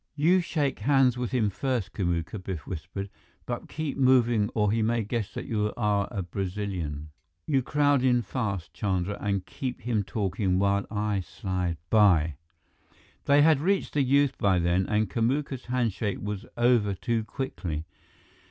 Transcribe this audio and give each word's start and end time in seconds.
"You 0.15 0.39
shake 0.41 0.79
hands 0.79 1.15
with 1.15 1.29
him 1.29 1.51
first, 1.51 1.93
Kamuka," 1.93 2.39
Biff 2.43 2.65
whispered, 2.65 3.07
"but 3.45 3.69
keep 3.69 3.97
moving 3.97 4.49
or 4.55 4.71
he 4.71 4.81
may 4.81 5.03
guess 5.03 5.31
that 5.35 5.45
you 5.45 5.71
are 5.77 6.07
a 6.09 6.23
Brazilian. 6.23 7.11
You 7.45 7.61
crowd 7.61 8.01
in 8.01 8.23
fast, 8.23 8.73
Chandra, 8.73 9.15
and 9.21 9.45
keep 9.45 9.81
him 9.81 10.01
talking 10.03 10.57
while 10.57 10.87
I 10.89 11.19
slide 11.19 11.77
by" 11.91 12.33
They 13.27 13.43
had 13.43 13.59
reached 13.61 13.93
the 13.93 14.01
youth 14.01 14.35
by 14.39 14.57
then, 14.57 14.87
and 14.87 15.07
Kamuka's 15.07 15.65
handshake 15.65 16.17
was 16.19 16.47
over 16.57 16.95
too 16.95 17.23
quickly. 17.23 17.85